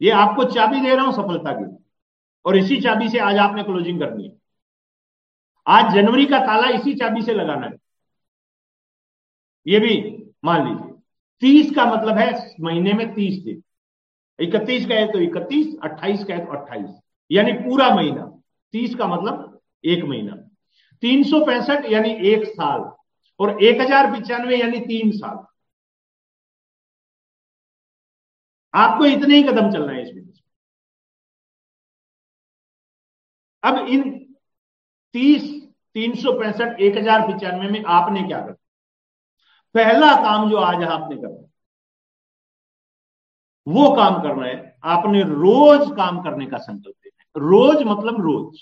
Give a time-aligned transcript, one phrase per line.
[0.00, 1.64] ये आपको चाबी दे रहा हूँ सफलता की।
[2.44, 4.36] और इसी चाबी से आज आपने क्लोजिंग करनी है।
[5.66, 7.76] आज जनवरी का ताला इसी चाबी से लगाना है।
[9.66, 9.94] ये भी
[10.44, 10.92] मान लीजिए।
[11.42, 13.62] तीस का मतलब है महीने में तीस दिन।
[14.38, 16.90] इकतीस का है तो इकतीस, अट्ठाईस का है तो अट्ठाईस।
[17.30, 18.24] यानी पूरा महीना।
[18.74, 20.32] तीस का मतलब एक महीना।
[21.02, 22.90] तीन सौ पैंसठ यानी एक साल।
[23.40, 25.44] और एक हज़ार पिचानवे यानी तीन साल।
[28.76, 30.42] आपको इतने ही कदम चलना है इस बिज़नेस
[33.62, 34.02] अब इन
[35.14, 35.42] तीस,
[35.96, 38.54] तीन सौ पैंसठ, एक हज़ार पिचानवे में आपने क्या करना
[39.74, 41.44] पहला काम जो आज आपने करना
[43.66, 48.58] वो काम करना है, आपने रोज काम करने का संकल्प लेना है। रोज मतलब रोज।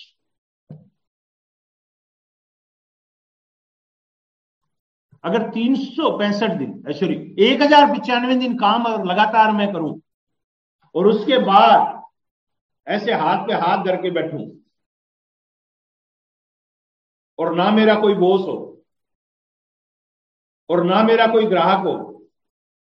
[5.24, 10.00] अगर तीन सौ पैंसठ दिन सॉरी एक हज़ार पिचानवे दिन काम लगातार मैं करूँ
[10.94, 12.02] और उसके बाद
[12.86, 14.48] ऐसे हाथ पे हाथ धर के बैठूं।
[17.38, 18.56] और ना मेरा कोई बोस हो,
[20.70, 21.94] और ना मेरा कोई ग्राहक हो,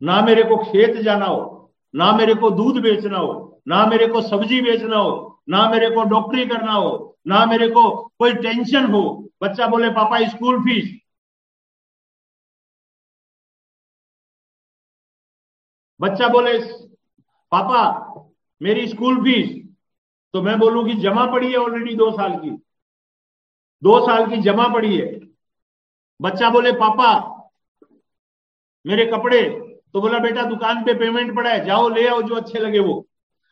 [0.02, 4.22] ना मेरे को खेत जाना हो, ना मेरे को दूध बेचना हो, ना मेरे को
[4.22, 9.02] सब्ज़ी बेचना हो, ना मेरे को डॉक्टरी करना हो, ना मेरे को कोई टेंशन हो,
[9.42, 10.96] बच्चा बोले, पापा, स्कूल फ़ीस।
[16.00, 16.58] बच्चा बोले
[17.52, 17.82] पापा,
[18.60, 19.56] मेरी स्कूल फ़ीस
[20.34, 22.50] तो मैं बोलूँ कि जमा पड़ी है ऑलरेडी दो साल की।
[23.82, 25.08] दो साल की जमा पड़ी है।
[26.20, 27.10] बच्चा बोले, पापा,
[28.84, 29.42] मेरे कपड़े।
[29.92, 33.06] तो बोला, बेटा, दुकान पे पेमेंट पड़ा है, जाओ, ले आओ, जो अच्छे लगे वो।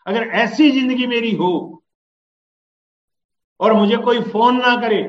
[0.07, 1.83] अगर ऐसी ज़िंदगी मेरी हो
[3.61, 5.03] और मुझे कोई फ़ोन ना करे,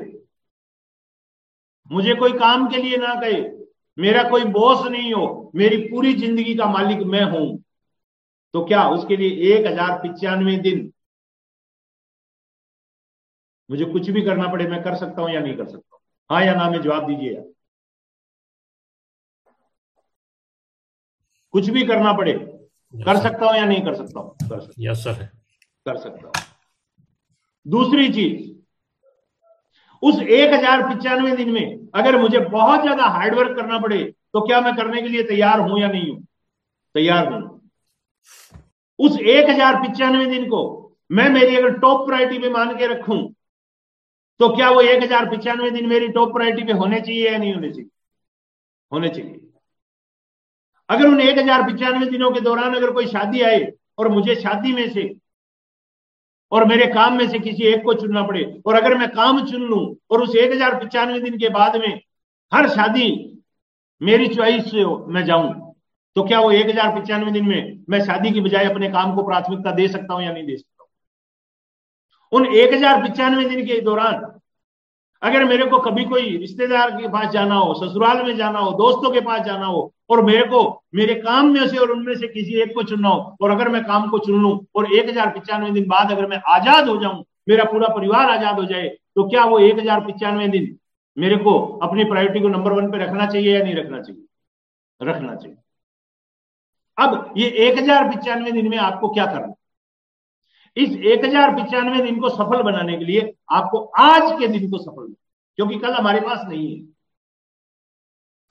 [1.90, 3.40] मुझे कोई काम के लिए ना कहे,
[3.98, 7.62] मेरा कोई बॉस नहीं हो, मेरी पूरी ज़िंदगी का मालिक मैं हूँ।
[8.54, 10.90] तो क्या उसके लिए एक हज़ार पिचानवे दिन?
[13.70, 16.00] मुझे कुछ भी करना पड़े मैं कर सकता हूँ या नहीं कर सकता हूँ?
[16.30, 17.44] हाँ या ना में जवाब दीजिए यार।
[21.54, 22.32] कुछ भी करना पड़े
[22.94, 24.36] कर सकता हूँ या नहीं कर सकता हूँ?
[24.42, 25.24] कर सकता यस सर
[25.86, 26.46] कर सकता हूँ।
[27.66, 28.48] दूसरी चीज़
[30.02, 34.02] उस एक हज़ार पिचानवे दिन में अगर मुझे बहुत ज़्यादा हार्डवर्क करना पड़े
[34.34, 36.20] तो क्या मैं करने के लिए तैयार हूँ या नहीं हूँ?
[36.94, 37.59] तैयार हूँ।
[38.98, 40.62] उस एक हज़ार पिचानवे दिन को
[41.10, 43.22] मैं मेरी अगर टॉप प्रायोरिटी पे मान के रखूँ
[44.40, 47.54] तो क्या वो एक हज़ार पिचानवे दिन मेरी टॉप प्रायोरिटी पे होने चाहिए या नहीं
[47.54, 47.88] होने चाहिए?
[48.92, 49.40] होने चाहिए।
[50.88, 53.66] अगर उन एक हज़ार पिचानवे दिनों के दौरान अगर कोई शादी आए
[53.98, 55.12] और मुझे शादी में से
[56.52, 59.62] और मेरे काम में से किसी एक को चुनना पड़े, और अगर मैं काम चुन
[59.62, 59.80] लू
[60.10, 62.00] और उस एक हज़ार पिचानवे दिन के बाद में
[62.52, 63.10] हर शादी
[64.00, 65.69] मेरी चॉइस से मैं जाऊँ।
[66.16, 69.22] तो क्या वो एक हज़ार पिचानवे दिन में मैं शादी की बजाय अपने काम को
[69.22, 70.88] प्राथमिकता दे सकता हूँ या नहीं दे सकता हूँ?
[72.32, 74.26] उन एक हज़ार पिचानवे दिन के दौरान,
[75.22, 79.10] अगर मेरे को कभी कोई रिश्तेदार के पास जाना हो, ससुराल में जाना हो, दोस्तों
[79.10, 82.60] के पास जाना हो, और मेरे को, मेरे काम में से और उनमें से किसी
[82.62, 85.70] एक को चुनना हो, और अगर मैं काम को चुन लूँ और एक हज़ार पिचानवे
[85.70, 89.44] दिन बाद अगर मैं आज़ाद हो जाऊँ, मेरा पूरा परिवार आज़ाद हो जाए तो क्या
[89.44, 90.76] वो एक हज़ार पिचानवे दिन
[91.16, 94.22] मेरे को अपनी प्रायोरिटी को नंबर वन पे रखना चाहिए या नहीं रखना चाहिए?
[95.00, 95.56] रखना चाहिए।
[97.00, 99.54] अब ये एक हज़ार पिचानवे दिन में आपको क्या करना
[100.76, 104.78] इस एक हज़ार पिचानवे दिन को सफल बनाने के लिए आपको आज के दिन को
[104.78, 105.12] सफल
[105.58, 106.82] क्योंकि कल हमारे पास नहीं है।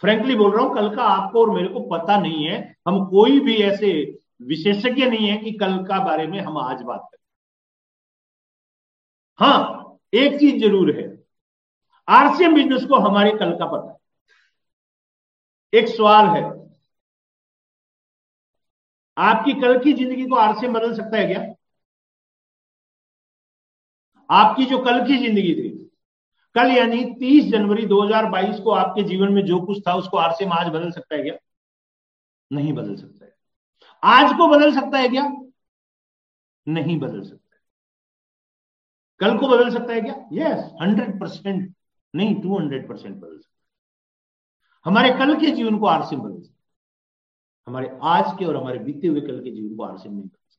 [0.03, 3.39] फ्रेंकली बोल रहा हूँ, कल का आपको और मेरे को पता नहीं है, हम कोई
[3.39, 3.91] भी ऐसे
[4.43, 7.19] विशेषज्ञ नहीं है कि कल का बारे में हम आज बात करें।
[9.39, 11.07] हाँ एक चीज़ ज़रूर है,
[12.07, 13.97] आरसीएम बिज़नेस को हमारे कल का पता है।
[15.73, 16.43] एक सवाल है
[19.19, 21.55] आपकी कल की ज़िंदगी को आरसीएम बदल सकता है क्या?
[24.29, 25.69] आपकी जो कल की ज़िंदगी थी,
[26.55, 30.67] कल यानी 30 जनवरी 2022 को आपके जीवन में जो कुछ था, उसको आरसीएम आज
[30.67, 31.33] बदल सकता है क्या?
[32.51, 33.35] नहीं बदल सकता है।
[34.03, 35.23] आज को बदल सकता है क्या?
[36.67, 37.61] नहीं बदल सकता है।
[39.19, 40.15] कल को बदल सकता है क्या?
[40.33, 41.75] यस हंड्रेड परसेंट
[42.13, 43.67] नहीं टू हंड्रेड परसेंट बदल सकता है।
[44.85, 46.58] हमारे कल के जीवन को आरसीएम बदल सकता है।
[47.69, 50.57] हमारे आज के और हमारे बीते हुए कल के जीवन को आरसीएम नहीं बदल सकता।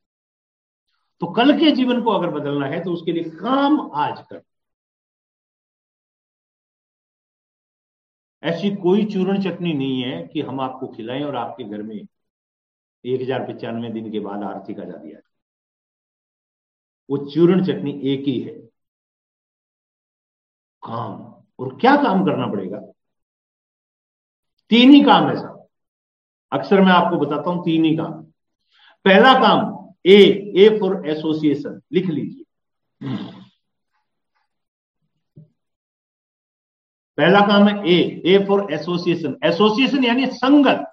[1.20, 4.42] तो कल के जीवन को अगर बदलना है तो उसके लिए काम आज कर।
[8.42, 13.20] ऐसी कोई चूर्ण चटनी नहीं है कि हम आपको खिलाएँ और आपके घर में एक
[13.22, 15.18] हज़ार पचानवे दिन के बाद आर्थिक आज़ादी आ
[17.08, 18.54] वो चूर्ण चटनी एक ही है।
[20.82, 21.14] काम।
[21.58, 22.78] और क्या काम करना पड़ेगा?
[24.70, 25.49] तीन ही काम है साहब
[26.52, 28.12] अक्सर मैं आपको बताता हूँ तीन ही काम।
[29.04, 29.60] पहला काम
[30.06, 30.16] ए
[30.56, 32.44] ए फॉर एसोसिएशन लिख लीजिए।
[37.18, 40.86] पहला काम है A A for association association यानी संगत।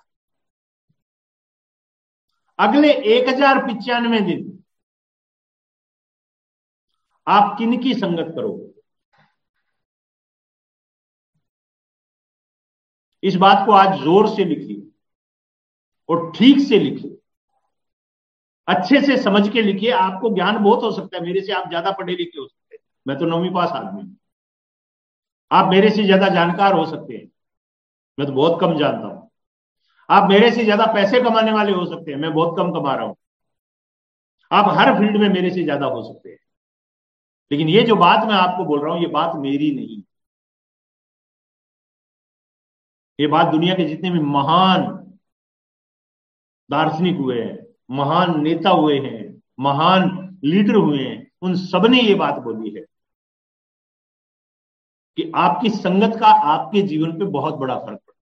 [2.60, 4.44] अगले एक हज़ार पिचानवे दिन,
[7.28, 8.66] आप किन की संगत करोगे?
[13.24, 14.87] इस बात को आज ज़ोर से लिखिए।
[16.10, 17.18] और ठीक से लिखिए।
[18.68, 21.92] अच्छे से समझ के लिखिए। आपको ज्ञान बहुत हो सकता है। मेरे से आप ज़्यादा
[21.92, 24.18] पढ़े लिखे हो सकते हैं। मैं तो नौवीं पास आदमी हूँ।
[25.52, 27.30] आप मेरे से ज़्यादा जानकार हो सकते हैं।
[28.20, 29.30] मैं तो बहुत कम जानता हूँ।
[30.10, 33.06] आप मेरे से ज़्यादा पैसे कमाने वाले हो सकते हैं। मैं बहुत कम कमा रहा
[33.06, 33.16] हूँ।
[34.52, 36.38] आप हर फ़ील्ड में मेरे से ज़्यादा हो सकते हैं।
[37.52, 40.04] लेकिन ये जो बात मैं आपको बोल रहा हूँ, ये बात मेरी नहीं।
[43.20, 45.07] ये बात दुनिया के जितने भी महान
[46.70, 47.58] दार्शनिक हुए हैं,
[47.92, 52.86] महान नेता हुए हैं, महान लीडर हुए हैं, उन सबने ये बात बोली है
[55.18, 58.16] कि आपकी संगत का आपके जीवन पे बहुत बड़ा फ़र्क पड़ता है।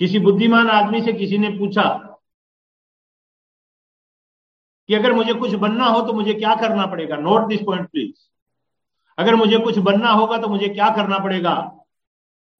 [0.00, 1.82] किसी बुद्धिमान आदमी से किसी ने पूछा
[4.88, 7.16] कि अगर मुझे कुछ बनना हो तो मुझे क्या करना पड़ेगा?
[7.16, 8.28] नोट दिस पॉइंट प्लीज़
[9.18, 11.54] अगर मुझे कुछ बनना होगा तो मुझे क्या करना पड़ेगा?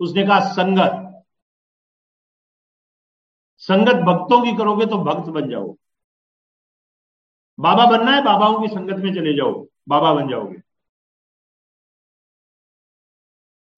[0.05, 1.01] उसने कहा, संगत।
[3.59, 5.77] संगत भक्तों की करोगे तो भक्त बन जाओ।
[7.59, 9.53] बाबा बनना है, बाबाओं की संगत में चले जाओ,
[9.89, 10.57] बाबा बन जाओगे।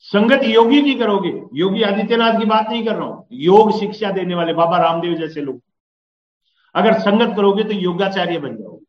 [0.00, 4.34] संगत योगी की करोगे। योगी आदित्यनाथ की बात नहीं कर रहा हूँ, योग शिक्षा देने
[4.34, 5.60] वाले बाबा रामदेव जैसे लोग।
[6.74, 8.84] अगर संगत करोगे तो योगाचार्य बन जाओगे।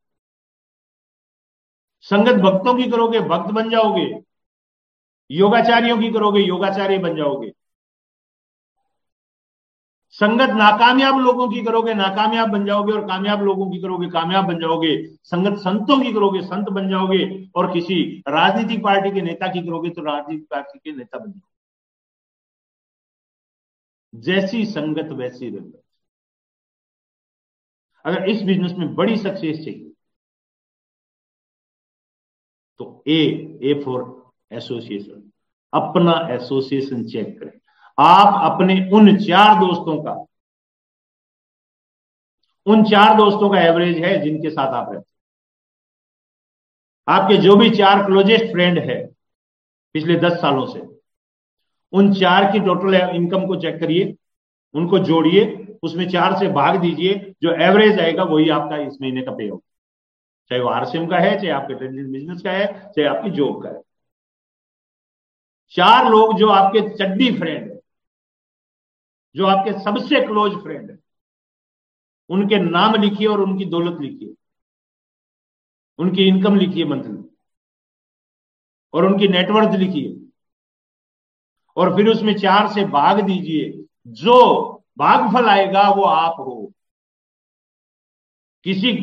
[2.01, 4.07] संगत भक्तों की करोगे, भक्त बन जाओगे।
[5.29, 7.51] योगाचार्यों की करोगे, योगाचार्य बन जाओगे।
[10.11, 14.59] संगत नाकामयाब लोगों की करोगे, नाकामयाब बन जाओगे और कामयाब लोगों की करोगे, कामयाब बन
[14.59, 19.61] जाओगे। संगत संतों की करोगे, संत बन जाओगे और किसी राजनीतिक पार्टी के नेता की
[19.61, 21.55] करोगे तो राजनीतिक पार्टी के नेता बन जाओगे।
[24.13, 25.83] जैसी संगत वैसी रंगत।
[28.05, 29.91] अगर इस बिज़नेस में बड़ी सक्सेस चाहिए
[32.79, 33.19] तो ए
[33.63, 34.16] ए फॉर
[34.51, 35.29] एसोसिएशन
[35.73, 37.59] अपना एसोसिएशन चेक करें।
[37.97, 40.13] आप अपने उन चार दोस्तों का,
[42.67, 45.05] उन चार दोस्तों का एवरेज है जिनके साथ आप रहते
[47.07, 49.05] आपके जो भी चार क्लोजेस्ट फ्रेंड है
[49.95, 50.81] पिछले दस सालों से,
[51.93, 54.15] उन चार की टोटल इनकम को चेक करिए,
[54.75, 55.45] उनको जोड़िए,
[55.83, 59.61] उसमें चार से भाग दीजिए, जो एवरेज आएगा वही आपका इस महीने का पे होगा।
[60.51, 63.69] चाहे वो आरसीएम का है, चाहे आपके ट्रेडिंग बिज़नेस का है, चाहे आपकी जॉब का
[63.69, 63.81] है।
[65.71, 67.79] चार लोग जो आपके चड्डी फ्रेंड है,
[69.35, 70.97] जो आपके सबसे क्लोज फ्रेंड है,
[72.29, 74.33] उनके नाम लिखिए और उनकी दौलत लिखिए,
[75.99, 77.23] उनकी इनकम लिखिए मंथली
[78.93, 80.15] और उनकी नेटवर्थ लिखिए,
[81.77, 86.73] और फिर उसमें चार से भाग दीजिए, जो भागफल आएगा वो आप हो।
[88.65, 88.93] किसी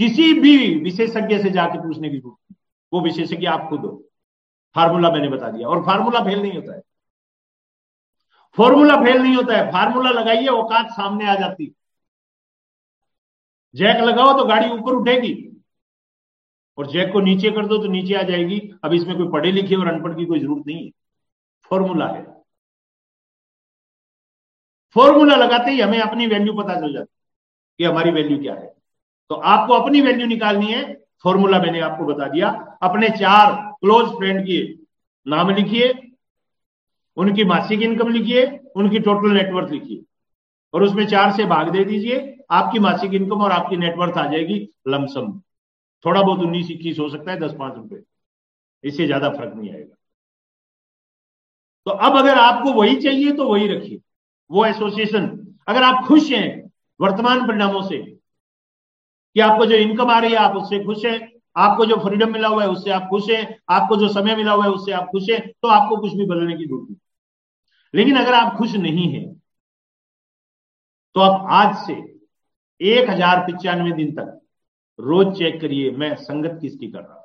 [0.00, 2.56] किसी भी विशेषज्ञ से जाके पूछने की ज़रूरत
[2.92, 4.01] वो विशेषज्ञ आप खुद हो।
[4.74, 6.82] फार्मूला मैंने बता दिया। और फार्मूला फेल नहीं होता है।
[8.56, 11.74] फॉर्मूला फेल नहीं होता है। फार्मूला लगाइए, औकात सामने आ जाती।
[13.74, 15.62] जैक लगाओ तो गाड़ी ऊपर उठेगी।
[16.78, 19.74] और जैक को नीचे कर दो तो नीचे आ जाएगी। अब इसमें कोई पढ़े लिखे
[19.74, 20.90] और अनपढ़ की कोई ज़रूरत नहीं है।
[21.64, 22.42] फॉर्मूला है।
[24.94, 27.16] फॉर्मूला लगाते ही हमें अपनी वैल्यू पता चल जाती
[27.78, 28.74] कि हमारी वैल्यू क्या है।
[29.28, 32.48] तो आपको अपनी वैल्यू निकालनी है। फॉर्मूला मैंने आपको बता दिया।
[32.82, 34.60] अपने चार क्लोज फ्रेंड की
[35.26, 35.92] नाम लिखिए,
[37.16, 40.02] उनकी मासिक इनकम लिखिए, उनकी टोटल नेटवर्थ लिखिए।
[40.74, 42.18] और उसमें चार से भाग दे दीजिए,
[42.50, 45.32] आपकी मासिक इनकम और आपकी नेटवर्थ आ जाएगी लमसम।
[46.04, 48.02] थोड़ा बहुत उन्नीस, इक्कीस हो सकता है, दस, पाँच रुपए।
[48.84, 49.94] इससे ज़्यादा फ़र्क नहीं आएगा।
[51.86, 54.00] तो अब अगर आपको वही चाहिए तो वही रखिए।
[54.50, 55.26] वो एसोसिएशन,
[55.68, 57.98] अगर आप खुश हैं वर्तमान परिणामों से
[59.36, 61.18] कि आपको जो इनकम आ रही है, आप उससे खुश है।
[61.56, 64.64] आपको जो फ्रीडम मिला हुआ है, उससे आप खुश हैं। आपको जो समय मिला हुआ
[64.64, 66.98] है, उससे आप खुश हैं। तो आपको कुछ भी बदलने की ज़रूरत नहीं।
[67.94, 69.24] लेकिन अगर आप खुश नहीं है
[71.16, 71.92] तो आप आज से
[72.80, 74.38] एक हज़ार पिचानवे दिन तक
[74.98, 77.24] रोज चेक करिए, मैं संगत किसकी कर रहा हूँ?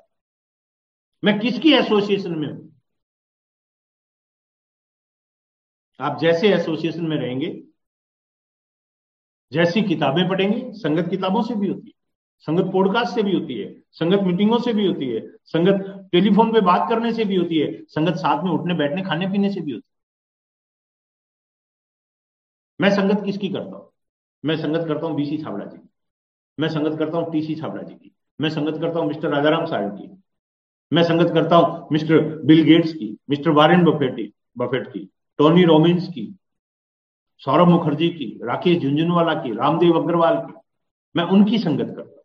[1.24, 2.72] मैं किसकी एसोसिएशन में हूँ?
[6.00, 7.48] आप जैसे एसोसिएशन में रहेंगे,
[9.52, 11.97] जैसी किताबें पढ़ेंगे, संगत किताबों से भी होती है।
[12.40, 16.62] संगत पॉडकास्ट से भी होती है, संगत मीटिंगों से भी होती है, संगत टेलीफोन पे
[16.62, 19.72] बात करने से भी होती है, संगत साथ में उठने बैठने, खाने पीने से भी
[19.72, 19.98] होती है।
[22.82, 23.92] मैं संगत किसकी करता हूँ?
[24.46, 25.90] मैं संगत करता हूँ बीसी छाबड़ा जी की।
[26.60, 29.98] मैं संगत करता हूँ टीसी छाबड़ा जी की। मैं संगत करता हूँ मिस्टर राजाराम साहब
[29.98, 30.24] की।
[30.94, 36.08] मैं संगत करता हूँ मिस्टर बिल गेट्स की, मिस्टर वारेन बफेटी बफेट की, टोनी रोमिन्स
[36.08, 36.36] की,
[37.40, 40.54] सौरभ मुखर्जी की, राकेश झुंझुनवाला की, रामदेव अग्रवाल की।
[41.16, 42.17] मैं उनकी संगत करता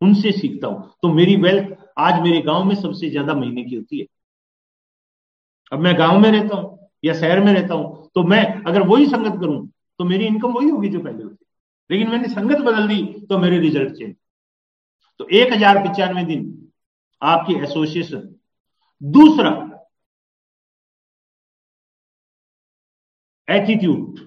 [0.00, 3.98] उनसे सीखता हूँ। तो मेरी वेल्थ आज मेरे गाँव में सबसे ज़्यादा महीने की होती
[4.00, 4.06] है।
[5.72, 9.06] अब मैं गाँव में रहता हूँ या शहर में रहता हूँ तो मैं अगर वही
[9.06, 9.66] संगत करूँ
[10.00, 11.44] तो मेरी इनकम वही होगी जो पहले होती
[11.90, 14.14] लेकिन मैंने संगत बदल दी तो मेरे रिज़ल्ट चेंज
[15.20, 16.50] तो एक हज़ार पिचानवे दिन
[17.22, 18.28] आपकी एसोसिएशन
[19.00, 19.50] दूसरा
[23.48, 24.20] एटीट्यूड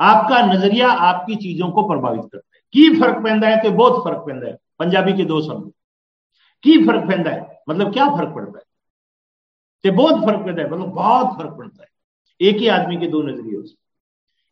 [0.00, 4.18] आपका नज़रिया आपकी चीज़ों को प्रभावित करता है। की फ़र्क पैदा है तो बहुत फ़र्क
[4.18, 5.72] पैदा है, पंजाबी के दो शब्द।
[6.64, 7.60] की फ़र्क पैदा है?
[7.68, 8.64] मतलब क्या फ़र्क पड़ता है?
[9.84, 11.88] तो बहुत फ़र्क पैदा है मतलब बहुत फ़र्क पड़ता है।
[12.40, 13.82] एक ही आदमी के दो नज़रिए से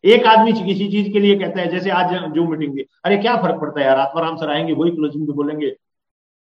[0.04, 3.60] एक आदमी किसी चीज़ के लिए कहता है, जैसे आज जूम मीटिंग अरे क्या फ़र्क
[3.60, 5.76] पड़ता है यार, आत्माराम सर आएँगे, वही क्लोजिंग भी बोलेंगे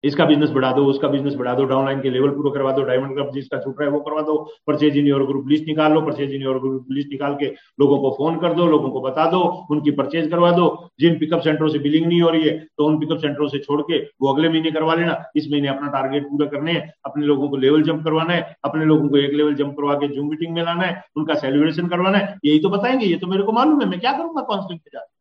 [0.05, 3.14] इसका बिज़नेस बढ़ा दो, उसका बिज़नेस बढ़ा दो डाउनलाइन के लेवल पूरा करवा दो डायमंड
[3.14, 4.37] क्लब जिसका छूट रहा है वो करवा दो
[4.67, 7.47] purchase in your group list निकाल लो purchase in your group list निकाल के
[7.81, 9.40] लोगों को फ़ोन कर दो, लोगों को बता दो,
[9.71, 12.99] उनकी परचेज करवा दो, जिन पिकअप सेंटरों से बिलिंग नहीं हो रही है तो उन
[13.00, 16.47] पिकअप सेंटरों से छोड़ के वो अगले महीने करवा लेना। इस महीने अपना टारगेट पूरा
[16.47, 19.76] करने है, अपने लोगों को लेवल जंप करवाना है, अपने लोगों को एक लेवल जंप
[19.76, 23.17] करवा के जूम मीटिंग में लाना है, उनका सेलिब्रेशन करवाना है, यही तो बताएँगे, ये
[23.17, 25.17] तो मेरे को मालूम है, मैं क्या करूँगा काउंसलिंग पे जाके?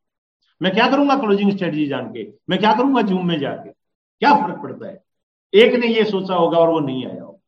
[0.61, 2.27] मैं क्या करूँगा क्लोजिंग स्ट्रेटजी जान के?
[2.49, 3.76] मैं क्या करूँगा जूम में जाके?
[4.19, 5.03] क्या फ़र्क पड़ता है?
[5.53, 7.39] एक ने ये सोचा होगा और वो नहीं आया होगा।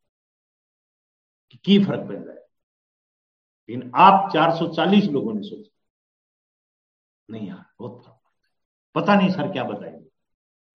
[1.64, 2.46] कि फ़र्क पड़ रहा है?
[3.70, 5.76] लेकिन आप 440 लोगों ने सोचा।
[7.30, 8.50] नहीं यार, बहुत फ़र्क पड़ता है।
[8.96, 10.10] पता नहीं सर क्या बताएँगे।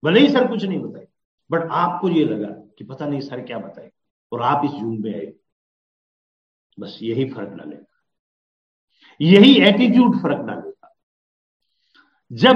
[0.03, 1.07] भले ही सर कुछ नहीं बताए,
[1.51, 3.91] बट आपको ये लगा कि पता नहीं सर क्या बताए
[4.31, 5.33] और आप इस जून में आए।
[6.79, 7.85] बस यही फ़र्क डालेगा
[9.21, 10.95] यही एटीट्यूड फ़र्क डालेगा
[12.31, 12.55] जब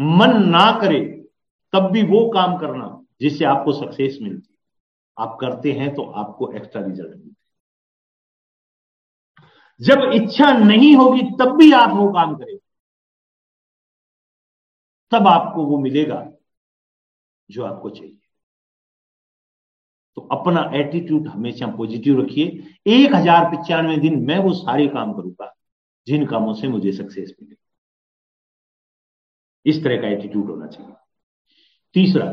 [0.00, 1.19] मन ना करे
[1.72, 2.86] तब भी वो काम करना
[3.20, 4.54] जिससे आपको सक्सेस मिलती
[5.16, 7.28] आप करते हैं तो आपको एक्स्ट्रा रिज़ल्ट मिलते
[9.80, 12.56] जब इच्छा नहीं होगी, तब भी आप वो काम करें
[15.12, 16.24] तब आपको वो मिलेगा
[17.50, 18.16] जो आपको चाहिए।
[20.16, 22.46] तो अपना एटीट्यूड हमेशा पॉजिटिव रखिए।
[22.88, 25.52] एक हज़ार पिचानवे दिन मैं वो सारे काम करूँगा
[26.06, 27.56] जिन कामों से मुझे सक्सेस मिले।
[29.66, 30.94] इस तरह का एटीट्यूड होना चाहिए।
[31.94, 32.26] तीसरा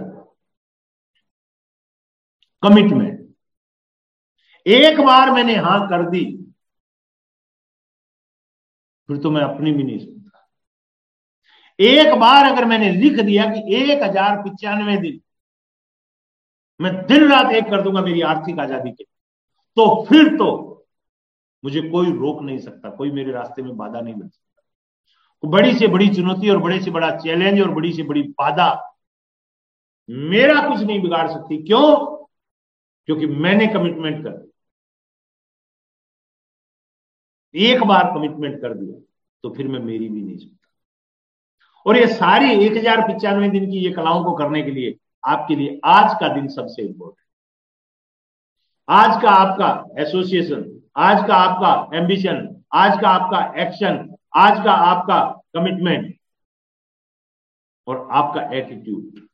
[2.63, 3.15] कमिटमेंट
[4.65, 6.25] एक बार मैंने हाँ कर दी,
[9.09, 10.47] फिर तो मैं अपनी भी नहीं सुनता।
[11.79, 15.19] एक बार अगर मैंने लिख दिया कि एक हज़ार पिचानवे दिन,
[16.79, 20.49] मैं दिन रात एक कर दूँगा मेरी आर्थिक आज़ादी के तो फिर तो
[21.63, 24.61] मुझे कोई रोक नहीं सकता, कोई मेरे रास्ते में बाधा नहीं बन सकता।
[25.43, 28.69] तो बड़ी से बड़ी चुनौती और बड़े से बड़ा चैलेंज और बड़ी से बड़ी बाधा
[30.09, 32.15] मेरा कुछ नहीं बिगाड़ सकती। क्यों?
[33.07, 34.51] क्योंकि मैंने कमिटमेंट कर दी।
[37.55, 38.99] एक बार कमिटमेंट कर दिया
[39.43, 40.55] तो फिर मैं मेरी भी नहीं सकता।
[41.85, 45.55] और ये सारी एक हज़ार पिचानवे दिन की ये कलाओं को करने के लिए आपके
[45.55, 47.25] लिए आज का दिन सबसे इंपॉर्टेंट
[48.87, 50.65] आज का आपका एसोसिएशन
[50.97, 52.37] आज का आपका एम्बिशन
[52.73, 53.97] आज का आपका एक्शन
[54.37, 55.19] आज का आपका
[55.55, 56.15] कमिटमेंट
[57.87, 59.26] और आपका एटीट्यूड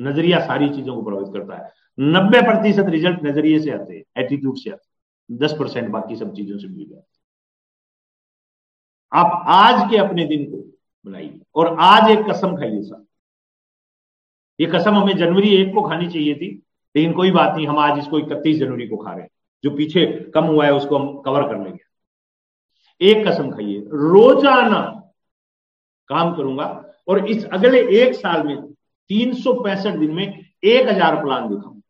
[0.00, 4.56] नज़रिया सारी चीज़ों को प्रभावित करता है। नब्बे प्रतिशत रिज़ल्ट नज़रिए से आते हैं एटीट्यूड
[4.58, 7.14] से आते दस परसेंट बाकी सब चीज़ों से मिल जाते
[9.12, 10.56] आप आज के अपने दिन को
[11.06, 13.06] बनाइए और आज एक कसम खाइए साहब।
[14.58, 16.48] ये कसम हमें जनवरी एक को खानी चाहिए थी,
[16.94, 19.30] लेकिन कोई बात नहीं, हम आज इसको इकतीस जनवरी को खा रहे हैं।
[19.64, 21.84] जो पीछे कम हुआ है, उसको हम कवर कर लेंगे।
[23.00, 24.80] एक कसम खाइए, रोज़ाना
[26.10, 26.66] काम करूँगा
[27.08, 28.56] और इस अगले एक साल में
[29.10, 31.82] तीन सौ पैंसठ दिन में एक हज़ार प्लान दिखाऊँ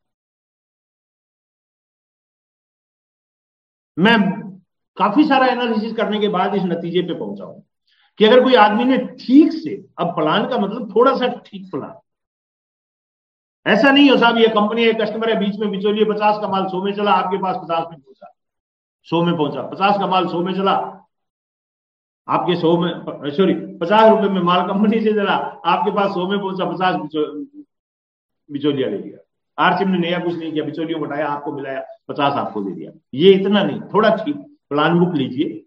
[3.96, 4.16] मैं
[4.96, 7.62] काफ़ी सारा एनालिसिस करने के बाद इस नतीजे पे पहुँचा हूँ
[8.20, 11.94] कि अगर कोई आदमी ने ठीक से, अब प्लान का मतलब थोड़ा सा ठीक प्लान।
[13.66, 16.66] ऐसा नहीं हो साहब, ये कंपनी है कस्टमर है, बीच में बिचौलिए, पचास का माल
[16.66, 18.32] सौ में चला, आपके पास पचास में पहुँचा।
[19.08, 20.74] सौ में पहुँचा, पचास का माल सौ में चला
[22.28, 25.34] आपके सौ में सॉरी पचास रुपए में माल कंपनी से चला
[25.66, 26.96] आपके पास सौ में पहुँचा, पचास
[28.50, 29.18] बिचौलिया ले लिया।
[29.58, 33.32] आरसीएम ने नया कुछ नहीं किया, बिचौलियों बताया आपको मिलाया, पचास आपको दे दिया। ये
[33.32, 34.36] इतना नहीं, थोड़ा ठीक
[34.68, 35.62] प्लान बुक लीजिए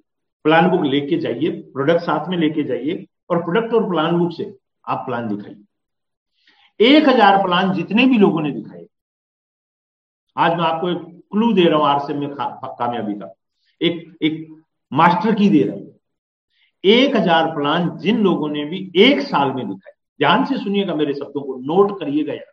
[0.46, 4.54] प्लान बुक लेके जाइए प्रोडक्ट साथ में लेके जाइए, और प्रोडक्ट और प्लान बुक से
[4.88, 5.56] आप प्लान दिखाइए।
[6.80, 8.86] एक हज़ार प्लान जितने भी लोगों ने दिखाए।
[10.36, 10.98] आज मैं आपको एक
[11.32, 13.34] क्लू दे रहा हूँ आरसीएम में कामयाबी का।
[13.82, 14.48] एक एक
[14.92, 15.89] मास्टर की दे रहा हूँ।
[16.84, 21.14] एक हज़ार प्लान जिन लोगों ने भी एक साल में दिखाए ध्यान से सुनिएगा मेरे
[21.14, 22.52] शब्दों को, नोट करिएगा यार।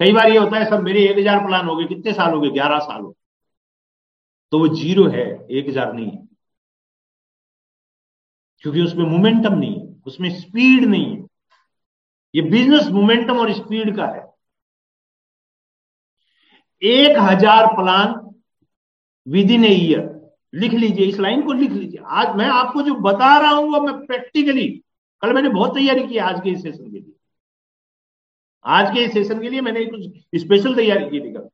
[0.00, 2.40] कई बार ये होता है, सर, मेरे एक हज़ार प्लान हो गए, कितने साल हो
[2.40, 2.50] गए?
[2.50, 3.14] ग्यारह साल हो
[4.52, 6.26] तो वो ज़ीरो है, एक हज़ार नहीं है।
[8.64, 11.24] क्योंकि उसमें मोमेंटम नहीं है, उसमें स्पीड नहीं है।
[12.34, 14.24] ये बिज़नेस मोमेंटम और स्पीड का है।
[16.82, 18.14] एक हज़ार plan
[19.26, 20.15] within a year.
[20.52, 23.80] लिख लीजिए, इस लाइन को लिख लीजिए। आज मैं आपको जो बता रहा हूँ, वो
[23.82, 24.66] मैं प्रैक्टिकली
[25.22, 27.12] कल मैंने बहुत तैयारी की आज के इस सेशन के लिए।
[28.64, 31.48] आज के इस सेशन के लिए मैंने कुछ स्पेशल तैयारी की थी कल।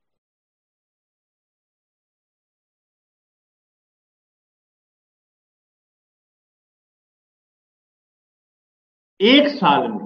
[9.20, 9.99] एक साल में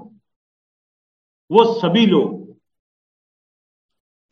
[1.50, 2.56] वो सभी लोग,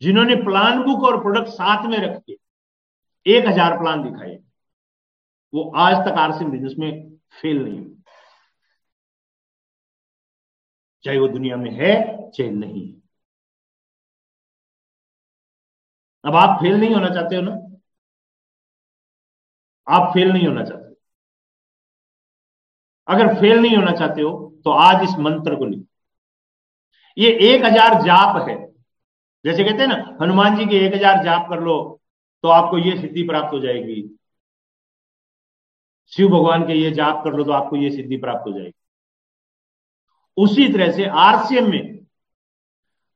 [0.03, 2.37] जिन्होंने प्लान बुक और प्रोडक्ट साथ में रख के
[3.27, 4.39] एक हज़ार प्लान दिखाए।
[5.55, 6.91] वो आज तक आरसी बिज़नेस में
[7.41, 7.93] फेल नहीं हुए
[11.05, 11.95] चाहे वो दुनिया में है,
[12.31, 12.93] चाहे नहीं।
[16.25, 17.53] अब आप फेल नहीं होना चाहते हो ना?
[19.87, 20.83] आप फेल नहीं होना चाहते
[23.09, 24.31] अगर फेल नहीं होना चाहते हो
[24.65, 25.85] तो आज इस मंत्र को लिखो।
[27.17, 28.57] ये एक हज़ार जाप है।
[29.45, 31.77] जैसे कहते हैं ना, हनुमान जी के एक हज़ार जाप कर लो
[32.45, 34.01] तो आपको ये सिद्धि प्राप्त हो जाएगी।
[36.13, 38.73] शिव भगवान के ये जाप कर लो तो आपको ये सिद्धि प्राप्त हो जाएगी।
[40.37, 41.95] उसी तरह से आरसीएम में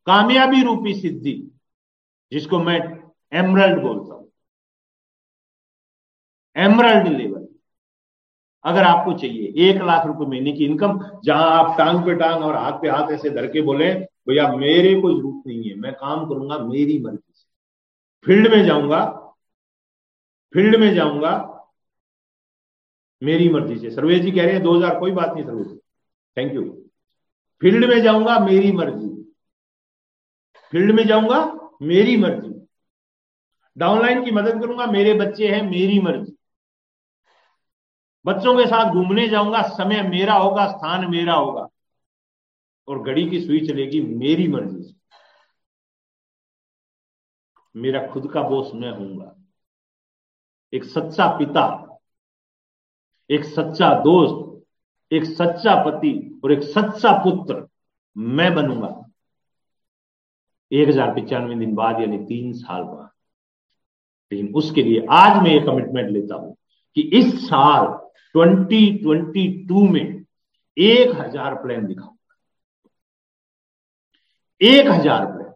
[0.07, 1.33] कामयाबी रूपी सिद्धि,
[2.33, 2.79] जिसको मैं
[3.33, 4.31] एमरल्ड बोलता हूँ,
[6.57, 7.47] एमरल्ड लेवल।
[8.65, 12.57] अगर आपको चाहिए एक लाख रुपए महीने की इनकम, जहाँ आप टांग पे टांग और
[12.57, 13.93] हाथ पे हाथ ऐसे धर के बोले,
[14.29, 17.47] भैया, मेरे को ज़रूरत नहीं है, मैं काम करूँगा मेरी मर्ज़ी से।
[18.25, 19.05] फ़ील्ड में जाऊँगा,
[20.55, 21.37] फ़ील्ड में जाऊँगा
[23.23, 25.79] मेरी मर्ज़ी से। सर्वेश जी कह रहे हैं, दो हज़ार कोई बात नहीं, सर्वेश
[26.37, 26.63] थैंक यू
[27.63, 29.09] फ़ील्ड में जाऊँगा, मेरी मर्ज़ी।
[30.73, 31.41] फ़ील्ड में जाऊँगा,
[31.83, 32.55] मेरी मर्ज़ी।
[33.77, 36.37] डाउनलाइन की मदद करूँगा, मेरे बच्चे हैं, मेरी मर्ज़ी।
[38.25, 41.69] बच्चों के साथ घूमने जाऊँगा, समय मेरा होगा, स्थान मेरा होगा।
[42.89, 44.95] और घड़ी की सुई चलेगी, मेरी मर्ज़ी से।
[47.75, 49.35] मेरा खुद का बोस मैं हूँगा
[50.73, 51.88] एक सच्चा पिता
[53.31, 54.37] एक सच्चा दोस्त,
[55.11, 57.67] एक सच्चा पति और एक सच्चा पुत्र
[58.17, 58.95] मैं बनूँगा।
[60.73, 63.11] एक हज़ार पिचानवे दिन बाद यानी तीन साल बाद।
[64.33, 66.55] लेकिन उसके लिए आज मैं ये कमिटमेंट लेता हूँ
[66.97, 67.87] कि इस साल
[68.35, 70.25] 2022 में
[70.77, 72.37] एक हज़ार प्लान दिखाऊँगा।
[74.61, 75.47] एक हज़ार प्लान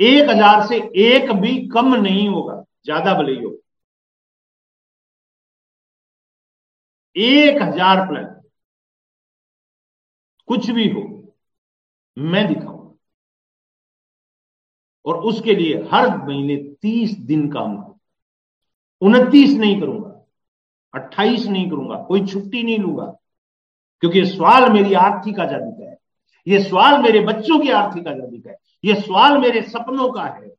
[0.00, 3.50] एक हज़ार से एक भी कम नहीं होगा, ज़्यादा भले ही हो।
[7.16, 8.24] एक हज़ार प्लान
[10.48, 11.00] कुछ भी हो,
[12.16, 12.94] मैं दिखाऊँगा
[15.04, 17.90] और उसके लिए हर महीने तीस दिन काम करूँगा
[19.02, 20.08] उनतीस नहीं करूँगा,
[20.94, 23.06] अट्ठाईस नहीं करूँगा, कोई छुट्टी नहीं लूँगा,
[24.02, 25.96] क्योंकि सवाल मेरी आर्थिक आज़ादी का है।
[26.46, 30.50] ये सवाल मेरे बच्चों की आर्थिक आज़ादी का है। ये सवाल मेरे सपनों का है।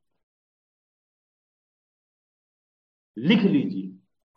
[3.17, 3.92] लिख लीजिए।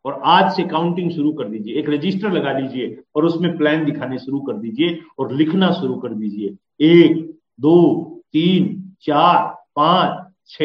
[0.06, 4.18] और आज से काउंटिंग शुरू कर दीजिए। एक रजिस्टर लगा लीजिए और उसमें प्लान दिखाने
[4.18, 7.16] शुरू कर दीजिए और लिखना शुरू कर दीजिए। एक,
[7.60, 8.68] दो, तीन,
[9.02, 9.44] चार,
[9.76, 10.62] पाँच छ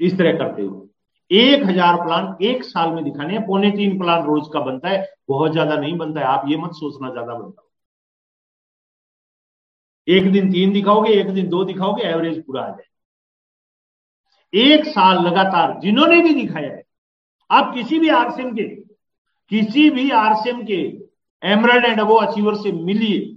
[0.00, 0.86] इस तरह करते हुए।
[1.30, 5.06] एक हज़ार प्लान एक साल में दिखाने हैं। पौने तीन प्लान रोज का बनता है।
[5.28, 7.62] बहुत ज़्यादा नहीं बनता है। आप ये मत सोचना ज़्यादा बनता
[10.08, 12.86] एक दिन तीन दिखाओगे, एक दिन दो दिखाओगे एवरेज पूरा आ जाए।
[14.52, 16.82] एक साल लगातार जिन्होंने भी दिखाया है
[17.50, 18.64] आप किसी भी आरसीएम के,
[19.50, 20.80] किसी भी आरसीएम के
[21.42, 23.34] एमरल्ड एंड अबो अचीवर से मिलिए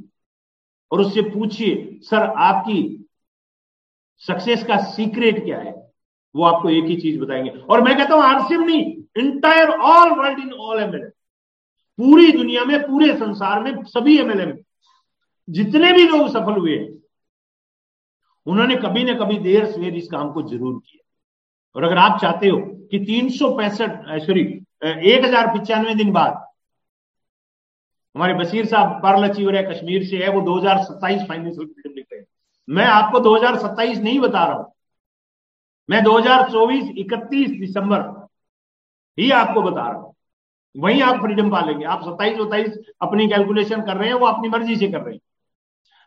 [0.92, 2.98] और उससे पूछिए, सर, आपकी
[4.22, 5.72] सक्सेस का सीक्रेट क्या है?
[6.36, 8.82] वो आपको एक ही चीज़ बताएँगे। और मैं कहता हूँ, आरसीएम नहीं
[9.18, 11.10] entire all world in all MLA
[12.00, 14.58] पूरी दुनिया में, पूरे संसार में सभी एमएलए में
[15.48, 16.90] जितने भी लोग सफल हुए हैं,
[18.46, 21.11] उन्होंने कभी ना कभी देर सवेर इस काम को ज़रूर किया।
[21.76, 22.58] और अगर आप चाहते हो
[22.92, 23.92] कि तीन सौ पैंसठ
[24.26, 24.42] सॉरी
[24.82, 26.46] एक हज़ार पिचानवे दिन बाद
[28.16, 32.20] हमारे बशीर साहब पर्ल अचीवर है, कश्मीर से है, वो 2027 फाइनेंशियल फ्रीडम लिख रहे
[32.20, 32.28] हैं
[32.68, 34.72] मैं आपको 2027 नहीं बता रहा हूँ।
[35.90, 38.00] मैं 2024 31 दिसंबर
[39.18, 40.14] ही आपको बता रहा हूँ।
[40.76, 44.76] वहीं आप फ्रीडम पालेंगे। आप सत्ताईस सत्ताईस अपनी कैलकुलेशन कर रहे हैं, वो अपनी मर्ज़ी
[44.76, 45.22] से कर रहे हैं।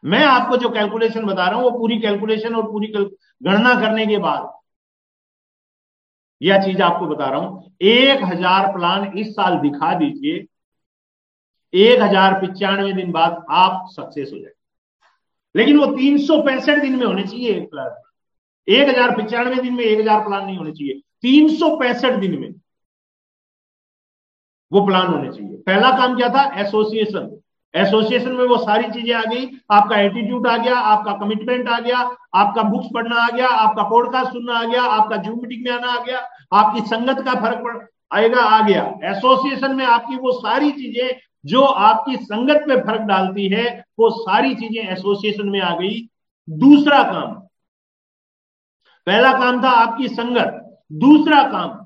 [0.05, 4.19] मैं आपको जो कैलकुलेशन बता रहा हूँ, वो पूरी कैलकुलेशन और पूरी गणना करने के
[4.19, 4.53] बाद
[6.41, 10.47] यह चीज़ आपको बता रहा हूँ। एक हज़ार प्लान इस साल दिखा दीजिए।
[11.75, 14.53] एक हज़ार पिचानवे दिन बाद आप सक्सेस हो जाए
[15.55, 18.03] लेकिन वो तीन सौ पैंसठ दिन में होने चाहिए एक प्लान
[18.69, 22.39] एक हज़ार पिचानवे दिन में एक हज़ार प्लान नहीं होने चाहिए। तीन सौ पैंसठ दिन
[22.41, 22.55] में
[24.73, 26.45] वो प्लान होने चाहिए। पहला काम क्या था?
[26.61, 27.27] एसोसिएशन।
[27.75, 31.99] एसोसिएशन में वो सारी चीज़ें आ गई। आपका एटीट्यूड आ गया, आपका कमिटमेंट आ गया,
[32.35, 35.93] आपका बुक्स पढ़ना आ गया, आपका पॉडकास्ट सुनना आ गया, आपका जूम मीटिंग में आना
[35.93, 36.19] आ गया,
[36.53, 37.77] आपकी संगत का फ़र्क पड़
[38.13, 43.49] आएगा, आ गया। एसोसिएशन में आपकी वो सारी चीज़ें, जो आपकी संगत में फ़र्क डालती
[43.49, 46.01] है, वो सारी चीज़ें एसोसिएशन में आ गई।
[46.49, 47.33] दूसरा काम,
[49.07, 50.61] पहला काम था आपकी संगत।
[50.93, 51.79] दूसरा काम,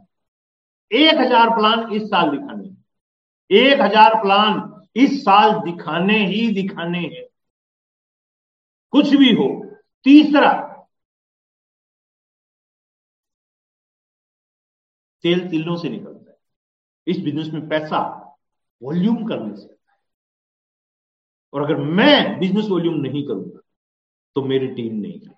[0.90, 4.60] एक हज़ार प्लान इस साल दिखाने। एक हज़ार प्लान
[4.98, 7.26] इस साल दिखाने ही दिखाने हैं।
[8.92, 9.48] कुछ भी हो,
[10.06, 10.50] तीसरा,
[15.24, 16.36] तेल तिलों से निकलता है।
[17.06, 18.00] इस बिज़नेस में पैसा
[18.82, 19.76] वॉल्यूम करने से
[21.52, 23.60] और अगर मैं बिज़नेस वॉल्यूम नहीं करूँगा
[24.36, 25.34] तो मेरी टीम नहीं करेगी।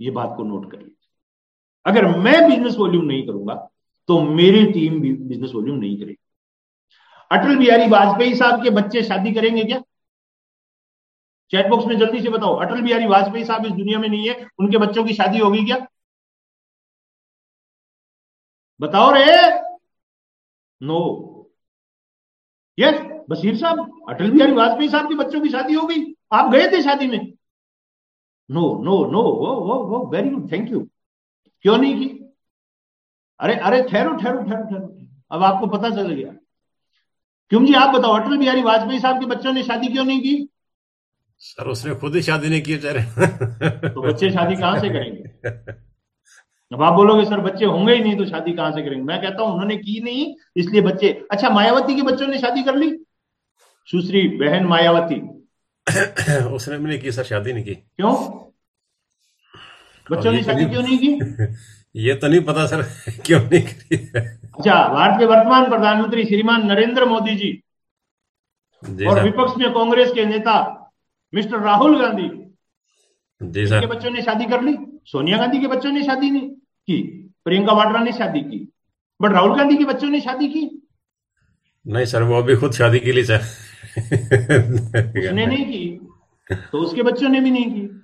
[0.00, 0.94] ये बात को नोट कर लीजिए
[1.86, 3.54] अगर मैं बिज़नेस वॉल्यूम नहीं करूँगा
[4.08, 6.25] तो मेरी टीम भी बिज़नेस वॉल्यूम नहीं करेगी।
[7.30, 9.80] अटल बिहारी वाजपेयी साहब के बच्चे शादी करेंगे क्या?
[11.50, 14.48] चैट बॉक्स में जल्दी से बताओ, अटल बिहारी वाजपेयी साहब इस दुनिया में नहीं है,
[14.58, 15.86] उनके बच्चों की शादी होगी क्या?
[18.80, 19.26] बताओ रे।
[20.80, 20.98] नो
[22.78, 26.66] यस बशीर साहब, अटल बिहारी वाजपेयी साहब के बच्चों की शादी हो गई, आप गए
[26.72, 27.32] थे शादी में?
[28.50, 30.80] नो नो नो वो वो वो वेरी गुड थैंक यू
[31.64, 32.08] क्यों नहीं की?
[33.40, 36.35] अरे अरे ठहरो ठहरो ठहरो ठहरो। अब आपको पता चल गया।
[37.50, 37.74] क्यों जी?
[37.74, 40.48] आप बताओ अटल बिहारी वाजपेयी साहब के बच्चों ने शादी क्यों नहीं की?
[41.38, 43.02] सर उसने खुद ही शादी नहीं की बेचारे।
[43.88, 45.50] तो बच्चे शादी कहाँ से करेंगे?
[46.74, 49.04] अब आप बोलोगे सर बच्चे होंगे ही नहीं तो शादी कहाँ से करेंगे?
[49.04, 52.76] मैं कहता हूँ उन्होंने की नहीं इसलिए बच्चे। अच्छा मायावती के बच्चों ने शादी कर
[52.76, 53.04] ली?
[53.86, 55.14] सुश्री बहन मायावती।
[56.54, 58.14] उसने भी नहीं की सर शादी नहीं की। क्यों?
[60.10, 61.18] बच्चों ने शादी क्यों नहीं की?
[61.96, 62.82] ये तो नहीं पता सर
[63.26, 63.96] क्यों नहीं करी
[64.58, 67.50] अच्छा भारत के वर्तमान प्रधानमंत्री श्रीमान नरेंद्र मोदी जी,
[69.06, 70.54] और विपक्ष में कांग्रेस के नेता
[71.34, 72.28] मिस्टर राहुल गांधी।
[73.40, 74.76] के बच्चों ने शादी कर ली?
[75.06, 77.02] सोनिया गांधी के बच्चों ने शादी नहीं की?
[77.44, 78.68] प्रियंका वाड्रा ने शादी की?
[79.20, 80.82] बट राहुल गांधी के बच्चों ने शादी की?
[81.86, 83.40] नहीं सर वो अभी खुद शादी की ली सर।
[83.98, 86.08] उसने नहीं की।
[86.72, 88.00] तो उसके बच्चों ने भी नहीं की।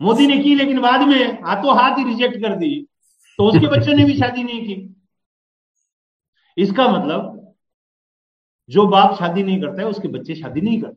[0.00, 2.86] मोदी ने की लेकिन बाद में हाथों हाथ ही रिजेक्ट कर दी।
[3.38, 4.94] तो उसके बच्चों ने भी शादी नहीं की।
[6.58, 7.54] इसका मतलब
[8.70, 10.96] जो बाप शादी नहीं करता है उसके बच्चे शादी नहीं करते।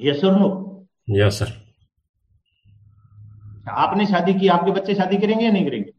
[0.00, 0.48] यस और नो
[1.08, 1.52] यस सर
[3.70, 5.90] आपने शादी की आपके बच्चे शादी करेंगे या नहीं करेंगे?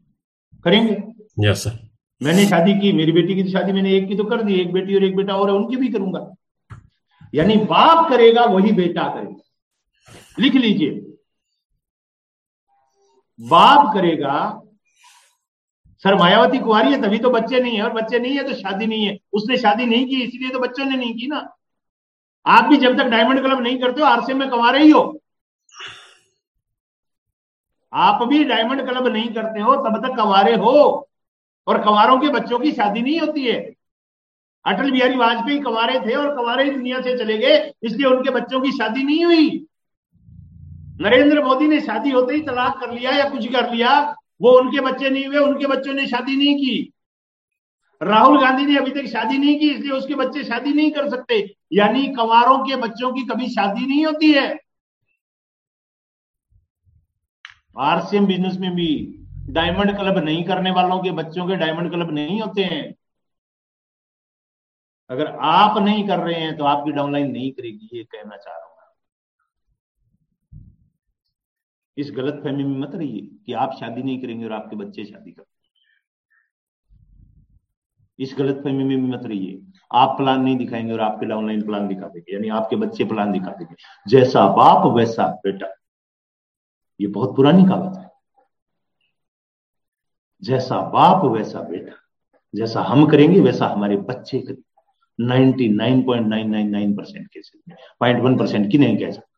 [0.64, 1.78] करेंगे। यस सर
[2.20, 4.72] मैंने शादी की मेरी बेटी की तो शादी मैंने एक की तो कर दी एक
[4.72, 6.34] बेटी और एक बेटा और है उनकी भी करूँगा।
[7.34, 9.40] यानी बाप करेगा वही बेटा करेगा।
[10.38, 10.90] लिख लीजिए।
[13.40, 14.34] बाप करेगा
[16.04, 18.86] सर मायावती कुआरी है, तभी तो बच्चे नहीं है। और बच्चे नहीं है तो शादी
[18.86, 21.56] नहीं है। उसने शादी नहीं की, इसलिए तो बच्चों ने नहीं की ना।
[22.46, 25.22] आप भी जब तक डायमंड क्लब नहीं करते हो, आरसीएम में कमा रही हो।
[27.92, 31.08] आप भी डायमंड क्लब नहीं करते हो, तब तक कवारे हो।
[31.66, 33.74] और कवारों के बच्चों की शादी नहीं होती है।
[34.64, 38.72] अटल बिहारी वाजपेयी कवारे थे और कवारे दुनिया से चले गए, इसलिए उनके बच्चों की
[38.72, 39.66] शादी नहीं हुई।
[41.00, 44.80] नरेंद्र मोदी ने शादी होते ही तलाक कर लिया या कुछ कर लिया वो उनके
[44.80, 46.92] बच्चे नहीं हुए, उनके बच्चों ने शादी नहीं की।
[48.00, 51.38] राहुल गांधी ने अभी तक शादी नहीं की, इसलिए उसके बच्चे शादी नहीं कर सकते।
[51.72, 54.46] यानी कवारों के बच्चों की कभी शादी नहीं होती है।
[57.76, 58.88] आरसीएम बिज़नेस में भी
[59.50, 62.82] डायमंड क्लब नहीं करने वालों के बच्चों के डायमंड क्लब नहीं होते हैं।
[65.10, 68.64] अगर आप नहीं कर रहे हैं तो आपकी डाउनलाइन नहीं करेगी, ये कहना चाह रहा
[68.64, 68.71] हूँ।
[71.98, 75.32] इस गलत फहमी में मत रहिए कि आप शादी नहीं करेंगे और आपके बच्चे शादी
[75.32, 75.44] कर
[78.18, 79.62] इस गलत फहमी में मत रहिए।
[79.94, 83.50] आप प्लान नहीं दिखाएँगे और आपके डाउनलाइन प्लान दिखा देंगे, यानी आपके बच्चे प्लान दिखा
[83.50, 83.74] देंगे।
[84.08, 85.66] जैसा बाप, वैसा बेटा।
[87.00, 88.10] ये बहुत पुरानी कहावत है।
[90.42, 91.92] जैसा बाप, वैसा बेटा।
[92.54, 94.82] जैसा हम करेंगे, वैसा हमारे बच्चे करेंगे।
[95.20, 99.10] Ninety nine point nine nine nine percent cases में, पॉइंट वन परसेंट की नहीं कह
[99.10, 99.31] सकते।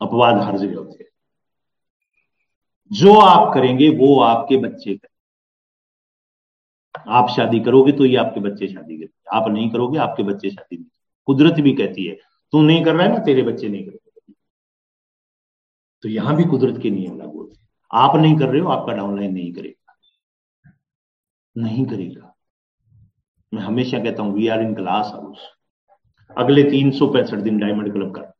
[0.00, 1.10] अपवाद हर जगह होते हैं।
[2.90, 5.08] जो आप करेंगे, वो आपके बच्चे करेंगे।
[7.10, 10.76] आप शादी करोगे तो ये आपके बच्चे शादी करेंगे। आप नहीं करोगे, आपके बच्चे शादी
[10.76, 10.88] नहीं
[11.28, 12.14] कुदरत भी कहती है,
[12.52, 13.98] तू नहीं कर रहा है ना, तेरे बच्चे नहीं करेंगे
[16.04, 18.92] तो यहाँ भी कुदरत के नियम लागू होते हैं। आप नहीं कर रहे हो, आपका
[18.92, 20.72] डाउनलाइन नहीं करेगा।
[21.56, 22.34] नहीं करेगा।
[23.52, 25.38] मैं हमेशा कहता हूँ we are in glass house
[26.36, 28.32] अगले तीन सौ पैंसठ दिन डायमंड क्लब कर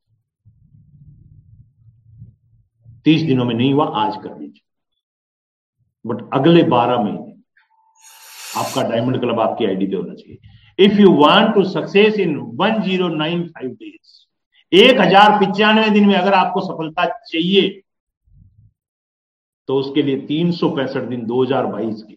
[3.06, 4.62] तीस दिनों में नहीं हुआ, आज कर दीजिए।
[6.04, 7.28] बट अगले बारह महीने
[8.56, 10.38] आपका डायमंड क्लब आपकी आईडी पे होना चाहिए।
[10.78, 14.18] If you want to success in one zero nine five days
[14.72, 17.68] एक हज़ार पिचानवे दिन में अगर आपको सफलता चाहिए
[19.68, 22.16] तो उसके लिए तीन सौ पैंसठ दिन 2022 के,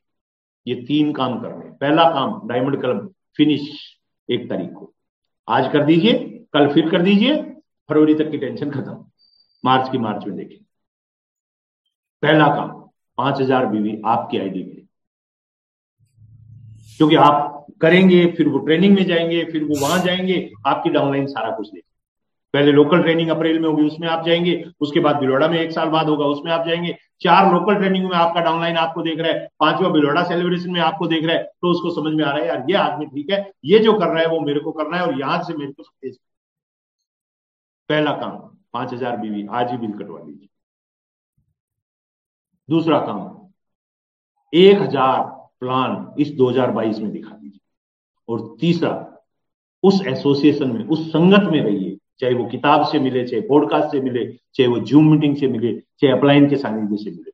[0.66, 3.70] ये तीन काम करने पहला काम डायमंड क्लब फिनिश
[4.30, 4.92] एक तारीख को।
[5.48, 6.14] आज कर दीजिए,
[6.54, 7.36] कल फिर कर दीजिए,
[7.90, 9.06] फरवरी तक की टेंशन खत्म।
[9.64, 10.58] मार्च की मार्च में देखें।
[12.24, 12.70] पहला काम,
[13.18, 14.82] पाँच हज़ार बीवी आपकी आईडी में
[17.00, 21.50] क्योंकि आप करेंगे, फिर वो ट्रेनिंग में जाएँगे, फिर वो वहाँ जाएँगे, आपकी डाउनलाइन सारा
[21.52, 21.90] कुछ देखें।
[22.54, 25.90] पहले लोकल ट्रेनिंग अप्रैल में होगी, उसमें आप जाएँगे, उसके बाद बिलोड़ा में एक साल
[25.90, 29.48] बाद होगा, उसमें आप जाएँगे। चार लोकल ट्रेनिंग में आपका डाउनलाइन आपको देख रहा है,
[29.60, 32.48] पांचवा बिलोड़ा सेलिब्रेशन में आपको देख रहा है तो उसको समझ में आ रहा है,
[32.48, 35.04] यार, ये आदमी ठीक है, ये जो कर रहा है, वो मेरे को करना है,
[35.04, 35.84] और यहाँ से मेरे को
[37.90, 38.38] पहला काम,
[38.74, 40.50] पाँच हज़ार बीवी आज ही बिल कटवा लीजिए।
[42.70, 43.50] दूसरा काम,
[44.54, 45.22] एक हज़ार
[45.60, 47.60] प्लान इस 2022 में दिखा दीजिए।
[48.30, 49.22] और तीसरा,
[49.84, 54.02] उस एसोसिएशन में, उस संगत में रहिए, चाहे वो किताब से मिले, चाहे पॉडकास्ट से
[54.02, 57.32] मिले, चाहे वो जूम मीटिंग से मिले, चाहे अपलाइन के सानिध्य से मिले।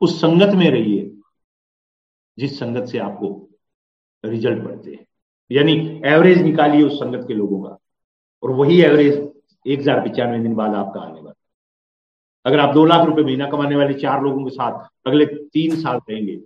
[0.00, 1.10] उस संगत में रहिए,
[2.38, 3.48] जिस संगत से आपको
[4.24, 5.06] रिज़ल्ट बढ़ते हैं।
[5.50, 7.78] यानी एवरेज निकालिए उस संगत के लोगों का।
[8.42, 9.14] और वही एवरेज
[9.66, 11.32] एक हज़ार पिचानवे दिन बाद आपका आने वाला
[12.44, 16.00] अगर आप दो लाख रुपए महीना कमाने वाले चार लोगों के साथ अगले तीन साल
[16.10, 16.36] रहेंगे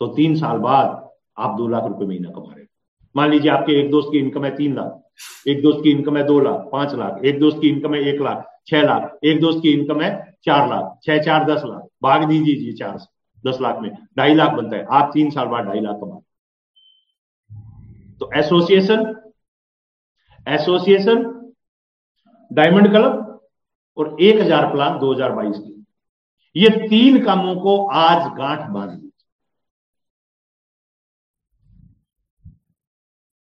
[0.00, 0.98] तो तीन साल बाद
[1.38, 2.64] आप दो लाख रुपए महीना कमा रहे
[3.14, 5.02] मान लीजिए आपके एक दोस्त की इनकम है तीन लाख,
[5.48, 8.20] एक दोस्त की इनकम है दो लाख, पाँच लाख, एक दोस्त की इनकम है एक
[8.20, 10.10] लाख, छह लाख, एक दोस्त की इनकम है
[10.44, 12.98] चार लाख, छह चार दस लाख, भाग दीजिए चार
[13.44, 16.20] दस लाख में, ढाई लाख बनता है, आप तीन साल बाद ढाई लाख कमा
[18.20, 19.14] तो एसोसिएशन
[20.46, 21.22] एसोसिएशन
[22.50, 23.31] डायमंड क्लब
[23.96, 25.84] और एक हज़ार प्लान 2022 की।
[26.56, 29.10] ये तीन कामों को आज गांठ बाँध दी।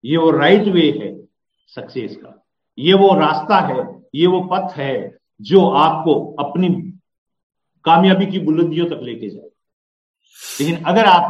[0.05, 1.11] ये वो राइट वे है
[1.73, 2.37] सक्सेस का।
[2.79, 3.83] ये वो रास्ता है,
[4.15, 6.69] ये वो पथ है जो आपको अपनी
[7.85, 9.49] कामयाबी की बुलंदियों तक लेके जाए
[10.61, 11.29] लेकिन अगर आप